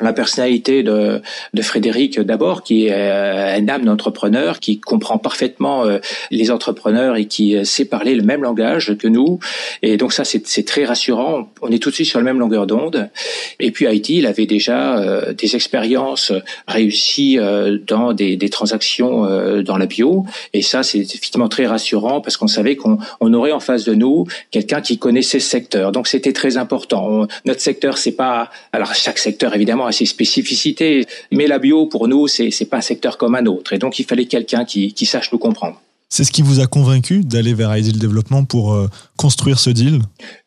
la 0.00 0.12
personnalité 0.12 0.82
de, 0.82 1.22
de 1.54 1.62
Frédéric 1.62 2.20
d'abord, 2.20 2.62
qui 2.62 2.86
est 2.86 2.92
un 2.92 3.68
âme 3.68 3.84
d'entrepreneur, 3.84 4.60
qui 4.60 4.80
comprend 4.80 5.18
parfaitement 5.18 5.84
les 6.30 6.50
entrepreneurs 6.50 7.16
et 7.16 7.26
qui 7.26 7.56
sait 7.64 7.84
parler 7.84 8.14
le 8.14 8.22
même 8.22 8.42
langage 8.42 8.96
que 8.98 9.08
nous. 9.08 9.38
Et 9.82 9.96
donc 9.96 10.12
ça, 10.12 10.24
c'est 10.24 10.64
très 10.66 10.84
rassurant. 10.84 11.50
On 11.62 11.70
est 11.70 11.82
tout 11.82 11.90
de 11.90 11.94
suite 11.94 12.06
sur 12.06 12.18
la 12.18 12.24
même 12.24 12.38
longueur 12.38 12.66
d'onde. 12.66 13.10
Et 13.58 13.70
puis 13.70 13.86
Haïti, 13.86 14.18
il 14.18 14.26
avait 14.26 14.46
déjà 14.46 15.32
des 15.32 15.56
expériences 15.56 16.32
réussies 16.66 17.38
dans 17.86 18.12
des, 18.12 18.36
des 18.36 18.48
transactions 18.48 19.62
dans 19.62 19.76
la 19.76 19.86
bio. 19.86 20.24
Et 20.52 20.62
ça, 20.62 20.82
c'est 20.82 20.98
effectivement 20.98 21.48
très 21.48 21.66
rassurant 21.66 22.20
parce 22.20 22.36
qu'on 22.36 22.48
savait 22.48 22.76
qu'on 22.76 22.98
on 23.20 23.32
aurait 23.34 23.52
en 23.52 23.60
face 23.60 23.84
de 23.84 23.94
nous 23.94 24.26
quelqu'un 24.50 24.80
qui 24.80 24.98
connaissait 24.98 25.40
ce 25.40 25.48
secteur. 25.48 25.92
Donc 25.92 26.08
c'était 26.08 26.32
très 26.32 26.56
important. 26.56 27.26
notre 27.44 27.60
secteur, 27.60 27.98
c'est 27.98 28.12
pas 28.12 28.50
alors 28.72 28.94
chaque 28.94 29.18
secteur 29.18 29.54
évidemment 29.54 29.86
a 29.90 29.92
ses 29.92 30.06
spécificités, 30.06 31.06
mais 31.30 31.46
la 31.46 31.58
bio 31.58 31.86
pour 31.86 32.08
nous, 32.08 32.26
c'est 32.26 32.70
pas 32.70 32.78
un 32.78 32.86
secteur 32.92 33.18
comme 33.18 33.34
un 33.34 33.46
autre. 33.46 33.72
Et 33.72 33.78
donc 33.78 33.98
il 33.98 34.04
fallait 34.04 34.24
quelqu'un 34.24 34.64
qui, 34.64 34.92
qui 34.94 35.06
sache 35.06 35.30
nous 35.32 35.38
comprendre. 35.38 35.80
C'est 36.12 36.24
ce 36.24 36.32
qui 36.32 36.42
vous 36.42 36.58
a 36.58 36.66
convaincu 36.66 37.20
d'aller 37.20 37.54
vers 37.54 37.76
Ideal 37.76 37.96
Development 37.96 38.44
pour 38.44 38.74
euh, 38.74 38.88
construire 39.16 39.60
ce 39.60 39.70
deal? 39.70 40.00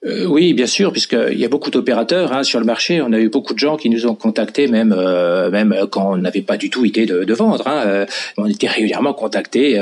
Euh, 0.06 0.26
Oui, 0.26 0.54
bien 0.54 0.68
sûr, 0.68 0.92
puisqu'il 0.92 1.40
y 1.40 1.46
a 1.46 1.48
beaucoup 1.48 1.72
d'opérateurs 1.72 2.34
hein, 2.34 2.44
sur 2.44 2.60
le 2.60 2.66
marché. 2.66 3.02
On 3.02 3.14
a 3.14 3.20
eu 3.20 3.30
beaucoup 3.30 3.54
de 3.54 3.60
gens 3.60 3.78
qui 3.78 3.90
nous 3.90 4.06
ont 4.06 4.14
contactés, 4.14 4.68
même 4.68 4.94
euh, 4.96 5.50
même 5.50 5.74
quand 5.90 6.12
on 6.12 6.18
n'avait 6.18 6.42
pas 6.42 6.58
du 6.58 6.70
tout 6.70 6.84
idée 6.84 7.06
de, 7.06 7.24
de 7.24 7.34
vendre. 7.34 7.66
Hein. 7.66 8.06
On 8.38 8.46
était 8.46 8.68
régulièrement 8.68 9.14
contactés 9.14 9.80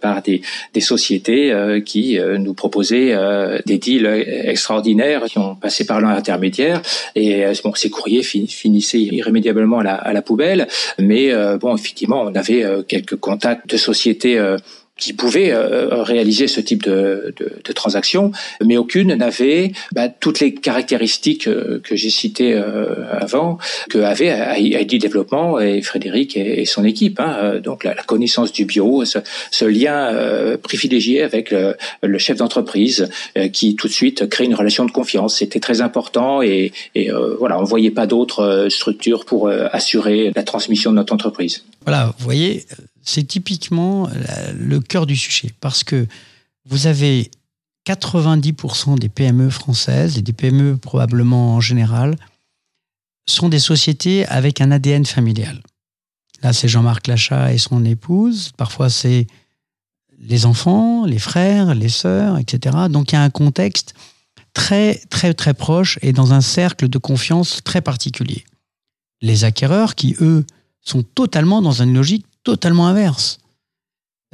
par 0.00 0.22
des, 0.22 0.42
des 0.74 0.80
sociétés 0.80 1.82
qui 1.86 2.18
nous 2.38 2.54
proposaient 2.54 3.14
des 3.64 3.78
deals 3.78 4.06
extraordinaires 4.06 5.24
qui 5.26 5.38
ont 5.38 5.54
passé 5.54 5.84
par 5.84 6.00
l'intermédiaire. 6.00 6.82
Et 7.14 7.44
bon, 7.62 7.72
ces 7.74 7.90
courriers 7.90 8.22
finissaient 8.22 9.00
irrémédiablement 9.00 9.78
à 9.78 9.84
la, 9.84 9.94
à 9.94 10.12
la 10.12 10.22
poubelle. 10.22 10.66
Mais 10.98 11.32
bon, 11.60 11.76
effectivement, 11.76 12.22
on 12.22 12.34
avait 12.34 12.64
quelques 12.88 13.16
contacts 13.16 13.70
de 13.70 13.76
sociétés 13.76 14.40
qui 14.98 15.14
pouvaient 15.14 15.50
euh, 15.50 16.02
réaliser 16.02 16.46
ce 16.48 16.60
type 16.60 16.82
de, 16.82 17.34
de, 17.36 17.52
de 17.64 17.72
transaction, 17.72 18.30
mais 18.64 18.76
aucune 18.76 19.14
n'avait 19.14 19.72
bah, 19.92 20.08
toutes 20.08 20.40
les 20.40 20.54
caractéristiques 20.54 21.48
euh, 21.48 21.80
que 21.82 21.96
j'ai 21.96 22.10
citées 22.10 22.54
euh, 22.54 23.04
avant, 23.10 23.58
que 23.88 23.98
avait 23.98 24.30
ID 24.60 25.00
Développement 25.00 25.58
et 25.58 25.80
Frédéric 25.82 26.36
et, 26.36 26.64
son 26.66 26.84
équipe. 26.84 27.18
Hein. 27.20 27.60
Donc 27.62 27.84
la, 27.84 27.94
connaissance 27.94 28.52
du 28.52 28.64
bio, 28.64 29.04
ce, 29.04 29.64
lien 29.64 30.12
privilégié 30.62 31.22
avec 31.22 31.52
le, 31.52 32.18
chef 32.18 32.38
d'entreprise, 32.38 33.08
qui 33.52 33.74
tout 33.74 33.88
de 33.88 33.92
suite 33.92 34.28
crée 34.28 34.44
une 34.44 34.54
relation 34.54 34.84
de 34.84 34.90
confiance. 34.90 35.38
C'était 35.38 35.60
très 35.60 35.80
important 35.80 36.42
et, 36.42 36.72
et 36.94 37.10
voilà, 37.38 37.58
on 37.58 37.64
voyait 37.64 37.90
pas 37.90 38.06
d'autres 38.06 38.68
structures 38.68 39.24
pour 39.24 39.48
assurer 39.48 40.32
la 40.34 40.42
transmission 40.42 40.90
de 40.90 40.96
notre 40.96 41.12
entreprise. 41.12 41.64
Voilà, 41.84 42.14
vous 42.18 42.24
voyez, 42.24 42.64
c'est 43.02 43.24
typiquement 43.24 44.08
le 44.54 44.80
cœur 44.80 45.06
du 45.06 45.16
sujet 45.16 45.50
parce 45.60 45.84
que 45.84 46.06
vous 46.66 46.86
avez 46.86 47.30
90% 47.86 48.98
des 48.98 49.08
PME 49.08 49.50
françaises 49.50 50.18
et 50.18 50.22
des 50.22 50.32
PME 50.32 50.76
probablement 50.76 51.54
en 51.56 51.60
général 51.60 52.16
sont 53.28 53.48
des 53.48 53.58
sociétés 53.58 54.26
avec 54.26 54.60
un 54.60 54.70
ADN 54.70 55.04
familial. 55.04 55.62
Là, 56.42 56.52
c'est 56.52 56.68
Jean-Marc 56.68 57.06
Lachat 57.06 57.52
et 57.52 57.58
son 57.58 57.84
épouse. 57.84 58.52
Parfois, 58.56 58.90
c'est 58.90 59.26
les 60.18 60.44
enfants, 60.46 61.04
les 61.04 61.18
frères, 61.18 61.74
les 61.74 61.88
sœurs, 61.88 62.38
etc. 62.38 62.76
Donc, 62.90 63.12
il 63.12 63.14
y 63.14 63.18
a 63.18 63.22
un 63.22 63.30
contexte 63.30 63.94
très, 64.52 65.00
très, 65.08 65.34
très 65.34 65.54
proche 65.54 65.98
et 66.02 66.12
dans 66.12 66.32
un 66.32 66.40
cercle 66.40 66.88
de 66.88 66.98
confiance 66.98 67.60
très 67.64 67.80
particulier. 67.80 68.44
Les 69.20 69.44
acquéreurs 69.44 69.94
qui, 69.94 70.16
eux, 70.20 70.44
sont 70.80 71.02
totalement 71.02 71.62
dans 71.62 71.82
une 71.82 71.94
logique 71.94 72.26
totalement 72.44 72.86
inverse. 72.86 73.38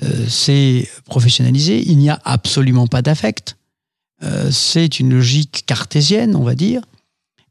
Euh, 0.03 0.27
c'est 0.29 0.89
professionnalisé, 1.07 1.83
il 1.87 1.99
n'y 1.99 2.11
a 2.11 2.21
absolument 2.25 2.87
pas 2.87 3.03
d'affect. 3.03 3.57
Euh, 4.23 4.51
c'est 4.51 5.01
une 5.01 5.11
logique 5.11 5.65
cartésienne, 5.67 6.37
on 6.37 6.45
va 6.45 6.55
dire. 6.55 6.83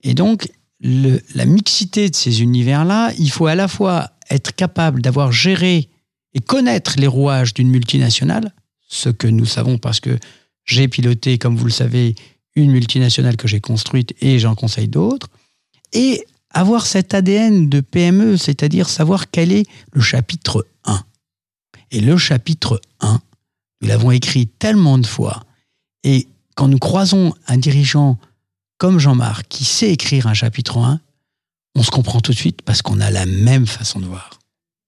Et 0.03 0.13
donc, 0.13 0.49
la 0.79 1.45
mixité 1.45 2.09
de 2.09 2.15
ces 2.15 2.41
univers-là, 2.41 3.11
il 3.17 3.31
faut 3.31 3.47
à 3.47 3.55
la 3.55 3.67
fois 3.67 4.11
être 4.29 4.55
capable 4.55 5.01
d'avoir 5.01 5.31
géré 5.31 5.89
et 6.33 6.39
connaître 6.39 6.95
les 6.97 7.07
rouages 7.07 7.53
d'une 7.53 7.69
multinationale, 7.69 8.53
ce 8.87 9.09
que 9.09 9.27
nous 9.27 9.45
savons 9.45 9.77
parce 9.77 9.99
que 9.99 10.17
j'ai 10.65 10.87
piloté, 10.87 11.37
comme 11.37 11.55
vous 11.55 11.65
le 11.65 11.71
savez, 11.71 12.15
une 12.55 12.71
multinationale 12.71 13.37
que 13.37 13.47
j'ai 13.47 13.61
construite 13.61 14.13
et 14.21 14.39
j'en 14.39 14.55
conseille 14.55 14.87
d'autres, 14.87 15.29
et 15.93 16.25
avoir 16.57 16.87
cet 16.87 17.13
ADN 17.13 17.69
de 17.69 17.81
PME, 17.81 18.35
c'est-à-dire 18.35 18.89
savoir 18.89 19.29
quel 19.29 19.51
est 19.51 19.65
le 19.93 20.01
chapitre 20.01 20.65
1. 20.85 21.03
Et 21.91 22.01
le 22.01 22.17
chapitre 22.17 22.81
1, 22.99 23.19
nous 23.81 23.87
l'avons 23.87 24.09
écrit 24.09 24.47
tellement 24.47 24.97
de 24.97 25.05
fois, 25.05 25.43
et 26.03 26.27
quand 26.55 26.67
nous 26.67 26.79
croisons 26.79 27.35
un 27.47 27.57
dirigeant 27.57 28.17
comme 28.79 28.97
Jean-Marc 28.97 29.47
qui 29.47 29.65
sait 29.65 29.91
écrire 29.91 30.25
un 30.25 30.33
chapitre 30.33 30.79
1, 30.79 30.99
on 31.75 31.83
se 31.83 31.91
comprend 31.91 32.21
tout 32.21 32.31
de 32.31 32.37
suite 32.37 32.63
parce 32.63 32.81
qu'on 32.81 32.99
a 33.01 33.11
la 33.11 33.27
même 33.27 33.67
façon 33.67 33.99
de 33.99 34.05
voir. 34.05 34.39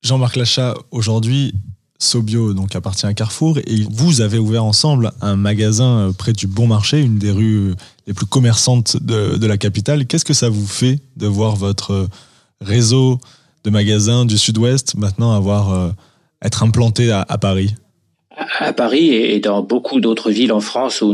Jean-Marc 0.03 0.38
Lachat, 0.38 0.73
aujourd'hui, 0.89 1.53
Sobio 2.00 2.53
donc 2.53 2.75
appartient 2.77 3.06
à 3.06 3.13
Carrefour 3.13 3.58
et 3.58 3.86
vous 3.91 4.22
avez 4.22 4.38
ouvert 4.38 4.63
ensemble 4.63 5.12
un 5.22 5.36
magasin 5.36 5.98
euh, 6.00 6.12
près 6.13 6.32
du 6.32 6.48
Bon 6.48 6.65
Marché, 6.65 7.01
une 7.01 7.20
des 7.20 7.32
rues 7.32 7.74
les 8.08 8.13
plus 8.13 8.25
commerçantes 8.25 8.96
de, 9.03 9.46
la 9.46 9.58
capitale. 9.58 10.06
Qu'est-ce 10.06 10.24
que 10.24 10.34
ça 10.34 10.48
vous 10.48 10.65
fait 10.65 11.00
de 11.18 11.27
voir 11.27 11.58
votre 11.58 11.91
euh, 11.91 12.08
réseau 12.62 13.20
de 13.65 13.70
magasins 13.70 14.25
du 14.25 14.38
Sud-Ouest 14.38 14.96
maintenant 14.96 15.34
avoir 15.34 15.74
euh, 15.74 15.89
être 16.41 16.63
implanté 16.63 17.12
à, 17.12 17.25
Paris? 17.38 17.75
À 18.60 18.72
Paris 18.72 19.10
et 19.13 19.41
dans 19.41 19.62
beaucoup 19.62 20.00
d'autres 20.00 20.32
villes 20.32 20.53
en 20.53 20.62
France 20.62 21.01
où, 21.01 21.13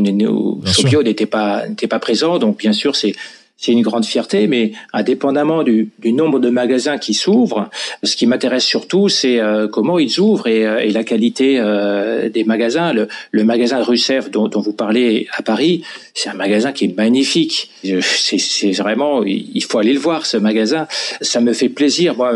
Sobio 0.66 1.02
n'était 1.02 1.26
pas 1.26 1.68
n'était 1.68 1.88
pas 1.88 1.98
présent. 1.98 2.38
Donc 2.38 2.60
bien 2.60 2.74
sûr, 2.74 2.96
c'est 2.96 3.16
c'est 3.58 3.72
une 3.72 3.82
grande 3.82 4.06
fierté, 4.06 4.48
mais 4.48 4.74
indépendamment 4.92 5.64
du, 5.64 5.90
du 6.00 6.12
nombre 6.12 6.40
de 6.40 6.50
magasins 6.50 6.98
qui 6.98 7.14
s'ouvrent, 7.14 7.70
ce 8.04 8.18
qui 8.18 8.28
m'intéresse 8.28 8.66
surtout, 8.66 9.08
c'est 9.08 9.40
euh, 9.40 9.70
comment 9.70 9.98
ils 9.98 10.20
ouvrent 10.20 10.48
et, 10.48 10.66
euh, 10.66 10.80
et 10.80 10.92
la 10.92 11.06
qualité 11.06 11.58
euh, 11.60 12.28
des 12.30 12.44
magasins. 12.44 12.92
Le, 12.92 13.08
le 13.32 13.44
magasin 13.46 13.82
Russef 13.82 14.30
dont, 14.30 14.50
dont, 14.50 14.60
vous 14.60 14.74
parlez 14.74 15.28
à 15.38 15.42
Paris, 15.42 15.84
c'est 16.14 16.30
un 16.30 16.34
magasin 16.34 16.74
qui 16.74 16.86
est 16.86 16.98
magnifique. 16.98 17.72
C'est 17.82 18.72
vraiment, 18.72 19.24
il 19.24 19.64
faut 19.64 19.78
aller 19.80 19.94
le 19.94 20.00
voir 20.00 20.26
ce 20.26 20.36
magasin. 20.36 20.88
Ça 21.22 21.40
me 21.40 21.54
fait 21.54 21.70
plaisir, 21.70 22.16
moi, 22.16 22.34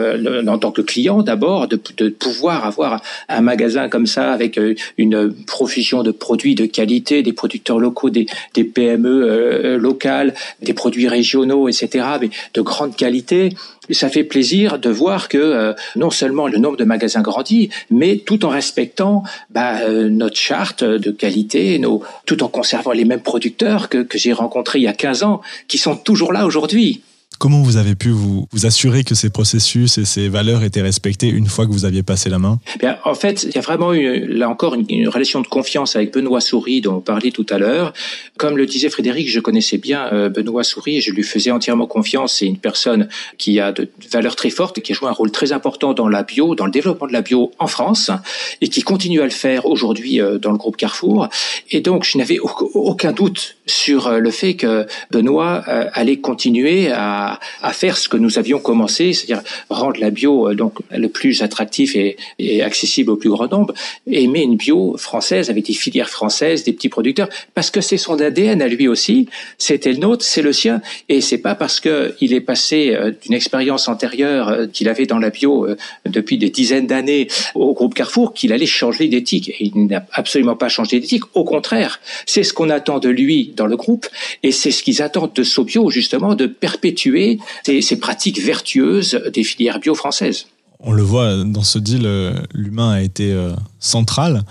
en 0.48 0.58
tant 0.58 0.72
que 0.72 0.82
client 0.82 1.22
d'abord, 1.22 1.68
de, 1.68 1.80
de 1.98 2.10
pouvoir 2.10 2.66
avoir 2.66 3.02
un 3.28 3.42
magasin 3.42 3.90
comme 3.90 4.06
ça 4.06 4.32
avec 4.32 4.60
une 4.98 5.34
profusion 5.46 6.04
de 6.04 6.12
produits 6.12 6.56
de 6.56 6.66
qualité, 6.66 7.24
des 7.24 7.34
producteurs 7.34 7.80
locaux, 7.80 8.10
des, 8.10 8.26
des 8.54 8.64
PME 8.64 9.78
locales, 9.78 10.34
des 10.62 10.74
produits 10.74 11.09
régionaux, 11.10 11.68
etc., 11.68 12.06
mais 12.22 12.30
de 12.54 12.62
grande 12.62 12.96
qualité. 12.96 13.50
ça 13.92 14.10
fait 14.10 14.24
plaisir 14.24 14.80
de 14.80 14.90
voir 14.90 15.28
que 15.28 15.38
euh, 15.38 15.74
non 15.96 16.10
seulement 16.10 16.48
le 16.48 16.58
nombre 16.58 16.78
de 16.78 16.86
magasins 16.86 17.22
grandit, 17.22 17.70
mais 17.90 18.18
tout 18.18 18.46
en 18.46 18.50
respectant 18.50 19.24
bah, 19.50 19.80
euh, 19.82 20.10
notre 20.10 20.38
charte 20.38 20.84
de 20.84 21.12
qualité, 21.12 21.80
nos, 21.80 22.04
tout 22.26 22.44
en 22.44 22.48
conservant 22.48 22.92
les 22.92 23.06
mêmes 23.06 23.22
producteurs 23.22 23.90
que, 23.90 23.98
que 24.04 24.18
j'ai 24.18 24.34
rencontrés 24.34 24.80
il 24.80 24.84
y 24.84 24.88
a 24.88 24.94
15 24.94 25.24
ans, 25.24 25.42
qui 25.68 25.78
sont 25.78 25.96
toujours 25.96 26.32
là 26.32 26.46
aujourd'hui. 26.46 27.02
Comment 27.40 27.62
vous 27.62 27.78
avez 27.78 27.96
pu 27.96 28.10
vous, 28.10 28.50
vous, 28.52 28.66
assurer 28.66 29.06
que 29.06 29.16
ces 29.16 29.30
processus 29.30 29.98
et 29.98 30.04
ces 30.04 30.28
valeurs 30.28 30.62
étaient 30.62 30.82
respectés 30.82 31.30
une 31.30 31.48
fois 31.48 31.66
que 31.66 31.72
vous 31.72 31.86
aviez 31.86 32.04
passé 32.04 32.30
la 32.30 32.38
main? 32.38 32.60
Bien, 32.80 32.98
En 33.06 33.16
fait, 33.16 33.44
il 33.44 33.56
y 33.56 33.58
a 33.58 33.62
vraiment 33.62 33.94
eu, 33.94 34.28
là 34.28 34.50
encore 34.50 34.76
une, 34.76 35.08
relation 35.08 35.40
de 35.40 35.48
confiance 35.48 35.96
avec 35.96 36.14
Benoît 36.14 36.42
Souris 36.42 36.82
dont 36.82 36.96
on 36.96 37.00
parlait 37.00 37.32
tout 37.32 37.46
à 37.50 37.58
l'heure. 37.58 37.94
Comme 38.38 38.58
le 38.58 38.66
disait 38.66 38.90
Frédéric, 38.90 39.30
je 39.30 39.40
connaissais 39.40 39.78
bien 39.78 40.12
euh, 40.12 40.28
Benoît 40.28 40.66
Souris 40.66 40.98
et 40.98 41.02
je 41.02 41.14
lui 41.14 41.24
faisais 41.24 41.50
entièrement 41.50 41.88
confiance. 41.88 42.40
C'est 42.40 42.46
une 42.46 42.58
personne 42.58 43.08
qui 43.38 43.62
a 43.62 43.72
de 43.72 43.90
valeurs 44.12 44.36
très 44.36 44.50
fortes, 44.50 44.82
qui 44.82 44.92
a 44.92 44.96
joué 44.96 45.08
un 45.08 45.14
rôle 45.14 45.32
très 45.32 45.54
important 45.54 45.94
dans 45.94 46.10
la 46.10 46.24
bio, 46.24 46.56
dans 46.56 46.66
le 46.66 46.72
développement 46.72 47.08
de 47.08 47.14
la 47.14 47.22
bio 47.22 47.52
en 47.58 47.68
France 47.68 48.12
et 48.60 48.68
qui 48.68 48.82
continue 48.82 49.22
à 49.22 49.26
le 49.26 49.30
faire 49.30 49.66
aujourd'hui 49.66 50.20
euh, 50.20 50.40
dans 50.40 50.52
le 50.52 50.58
groupe 50.58 50.76
Carrefour. 50.76 51.30
Et 51.72 51.80
donc, 51.80 52.04
je 52.04 52.18
n'avais 52.18 52.40
aucun 52.40 53.14
doute 53.14 53.56
sur 53.66 54.08
euh, 54.08 54.20
le 54.20 54.32
fait 54.32 54.56
que 54.56 54.86
Benoît 55.10 55.64
allait 55.94 56.18
continuer 56.18 56.92
à 56.92 57.29
à, 57.62 57.74
faire 57.74 57.98
ce 57.98 58.10
que 58.10 58.18
nous 58.18 58.38
avions 58.38 58.60
commencé, 58.60 59.14
c'est-à-dire 59.14 59.44
rendre 59.70 60.00
la 60.00 60.10
bio 60.10 60.50
euh, 60.50 60.56
donc 60.56 60.80
le 60.92 61.08
plus 61.10 61.42
attractif 61.42 61.96
et, 61.96 62.18
accessible 62.62 63.12
au 63.12 63.16
plus 63.16 63.30
grand 63.30 63.52
nombre, 63.52 63.74
et 64.08 64.24
aimer 64.24 64.42
une 64.42 64.56
bio 64.56 64.96
française 64.98 65.50
avec 65.50 65.66
des 65.66 65.74
filières 65.74 66.10
françaises, 66.10 66.64
des 66.64 66.74
petits 66.74 66.90
producteurs, 66.90 67.30
parce 67.54 67.72
que 67.72 67.82
c'est 67.82 67.98
son 67.98 68.20
ADN 68.20 68.62
à 68.62 68.68
lui 68.68 68.88
aussi, 68.88 69.28
c'était 69.58 69.94
le 69.94 70.00
nôtre, 70.00 70.26
c'est 70.26 70.42
le 70.42 70.54
sien, 70.54 70.82
et 71.08 71.22
c'est 71.22 71.38
pas 71.38 71.56
parce 71.56 71.80
que 71.80 72.16
il 72.22 72.34
est 72.34 72.42
passé 72.42 72.96
euh, 72.96 73.12
d'une 73.22 73.34
expérience 73.34 73.88
antérieure 73.88 74.50
euh, 74.50 74.68
qu'il 74.68 74.90
avait 74.90 75.06
dans 75.06 75.20
la 75.20 75.30
bio 75.30 75.68
depuis 76.06 76.38
des 76.38 76.50
dizaines 76.50 76.88
d'années 76.88 77.28
au 77.56 77.74
groupe 77.74 77.94
Carrefour 77.94 78.34
qu'il 78.34 78.54
allait 78.54 78.66
changer 78.66 79.08
d'éthique. 79.08 79.50
Et 79.50 79.72
il 79.74 79.88
n'a 79.88 80.06
absolument 80.14 80.56
pas 80.56 80.70
changé 80.70 81.00
d'éthique. 81.00 81.24
Au 81.34 81.44
contraire, 81.44 82.00
c'est 82.26 82.44
ce 82.44 82.54
qu'on 82.54 82.70
attend 82.70 83.00
de 83.00 83.10
lui 83.10 83.54
dans 83.56 83.68
le 83.68 83.78
groupe, 83.78 84.08
et 84.44 84.52
c'est 84.52 84.72
ce 84.72 84.84
qu'ils 84.84 85.02
attendent 85.02 85.34
de 85.34 85.44
Sobio 85.44 85.90
justement 85.90 86.36
de 86.36 86.46
perpétuer 86.48 87.19
ces, 87.66 87.82
ces 87.82 87.98
pratiques 88.00 88.42
vertueuses 88.42 89.20
des 89.34 89.44
filières 89.44 89.80
bio 89.80 89.96
françaises. 89.96 90.46
On 90.80 90.94
le 90.94 91.04
voit 91.04 91.44
dans 91.44 91.64
ce 91.64 91.78
deal, 91.78 92.06
euh, 92.06 92.34
l'humain 92.54 92.92
a 92.92 93.02
été 93.02 93.34
euh, 93.34 93.54
central. 93.80 94.44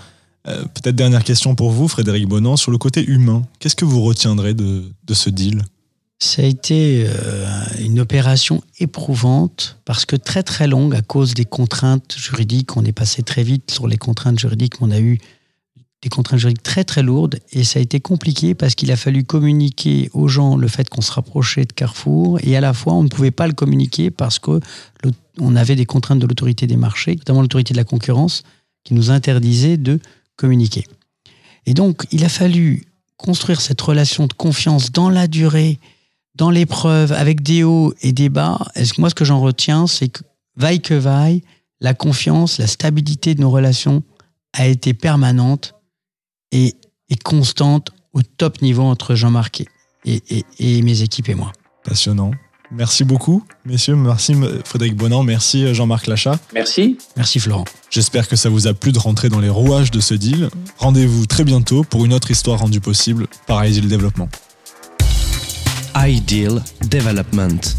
Euh, 0.47 0.61
peut-être 0.61 0.95
dernière 0.95 1.23
question 1.23 1.55
pour 1.55 1.71
vous, 1.71 1.87
Frédéric 1.87 2.27
Bonan, 2.27 2.55
sur 2.55 2.71
le 2.71 2.77
côté 2.77 3.03
humain. 3.03 3.41
Qu'est-ce 3.59 3.75
que 3.75 3.85
vous 3.85 4.01
retiendrez 4.03 4.53
de, 4.53 4.83
de 5.05 5.13
ce 5.13 5.29
deal? 5.29 5.63
Ça 6.21 6.41
a 6.41 6.45
été 6.45 7.07
une 7.79 8.01
opération 8.01 8.61
éprouvante 8.79 9.77
parce 9.85 10.05
que 10.05 10.17
très 10.17 10.43
très 10.43 10.67
longue 10.67 10.93
à 10.93 11.01
cause 11.01 11.33
des 11.33 11.45
contraintes 11.45 12.13
juridiques. 12.17 12.75
On 12.75 12.83
est 12.83 12.91
passé 12.91 13.23
très 13.23 13.41
vite 13.41 13.71
sur 13.71 13.87
les 13.87 13.95
contraintes 13.95 14.37
juridiques. 14.37 14.81
On 14.81 14.91
a 14.91 14.99
eu 14.99 15.19
des 16.01 16.09
contraintes 16.09 16.39
juridiques 16.39 16.63
très 16.63 16.83
très 16.83 17.03
lourdes 17.03 17.39
et 17.51 17.63
ça 17.63 17.79
a 17.79 17.81
été 17.81 17.99
compliqué 17.99 18.55
parce 18.55 18.75
qu'il 18.75 18.91
a 18.91 18.95
fallu 18.95 19.25
communiquer 19.25 20.09
aux 20.13 20.27
gens 20.27 20.55
le 20.55 20.67
fait 20.67 20.87
qu'on 20.89 21.01
se 21.01 21.11
rapprochait 21.11 21.65
de 21.65 21.73
Carrefour 21.73 22.39
et 22.41 22.55
à 22.55 22.61
la 22.61 22.73
fois 22.73 22.93
on 22.93 23.03
ne 23.03 23.09
pouvait 23.09 23.31
pas 23.31 23.47
le 23.47 23.53
communiquer 23.53 24.09
parce 24.09 24.39
que 24.39 24.61
on 25.39 25.55
avait 25.55 25.75
des 25.75 25.85
contraintes 25.85 26.19
de 26.19 26.27
l'autorité 26.27 26.67
des 26.67 26.75
marchés, 26.75 27.15
notamment 27.15 27.41
l'autorité 27.41 27.73
de 27.73 27.77
la 27.77 27.85
concurrence, 27.85 28.43
qui 28.83 28.93
nous 28.93 29.09
interdisait 29.09 29.77
de 29.77 29.99
communiquer. 30.35 30.85
Et 31.65 31.73
donc 31.73 32.05
il 32.11 32.23
a 32.23 32.29
fallu 32.29 32.85
construire 33.17 33.59
cette 33.59 33.81
relation 33.81 34.27
de 34.27 34.33
confiance 34.33 34.91
dans 34.91 35.09
la 35.09 35.27
durée, 35.27 35.79
dans 36.35 36.49
l'épreuve, 36.49 37.11
avec 37.11 37.41
des 37.41 37.63
hauts 37.63 37.93
et 38.01 38.13
des 38.13 38.29
bas. 38.29 38.59
Moi 38.97 39.09
ce 39.09 39.15
que 39.15 39.25
j'en 39.25 39.41
retiens, 39.41 39.87
c'est 39.87 40.07
que 40.09 40.21
vaille 40.55 40.81
que 40.81 40.93
vaille, 40.93 41.41
la 41.81 41.93
confiance, 41.93 42.57
la 42.57 42.67
stabilité 42.67 43.35
de 43.35 43.41
nos 43.41 43.51
relations 43.51 44.03
a 44.53 44.65
été 44.67 44.93
permanente 44.93 45.73
et, 46.51 46.75
constante 47.23 47.91
au 48.13 48.21
top 48.21 48.61
niveau 48.61 48.83
entre 48.83 49.15
Jean-Marc 49.15 49.63
et, 50.05 50.21
et, 50.59 50.81
mes 50.81 51.01
équipes 51.01 51.29
et 51.29 51.35
moi. 51.35 51.51
Passionnant. 51.83 52.31
Merci 52.71 53.03
beaucoup, 53.03 53.43
messieurs. 53.65 53.95
Merci 53.95 54.35
Frédéric 54.63 54.95
Bonan. 54.95 55.23
Merci 55.23 55.73
Jean-Marc 55.73 56.05
Lachat. 56.05 56.39
Merci. 56.53 56.99
Merci 57.17 57.39
Florent. 57.39 57.65
J'espère 57.89 58.27
que 58.27 58.35
ça 58.35 58.49
vous 58.49 58.67
a 58.67 58.75
plu 58.75 58.91
de 58.91 58.99
rentrer 58.99 59.29
dans 59.29 59.39
les 59.39 59.49
rouages 59.49 59.89
de 59.89 59.99
ce 59.99 60.13
deal. 60.13 60.49
Rendez-vous 60.77 61.25
très 61.25 61.43
bientôt 61.43 61.83
pour 61.83 62.05
une 62.05 62.13
autre 62.13 62.29
histoire 62.29 62.59
rendue 62.59 62.81
possible 62.81 63.27
par 63.47 63.65
Ideal 63.65 63.87
Development. 63.87 64.29
Ideal 65.95 66.63
Development. 66.91 67.75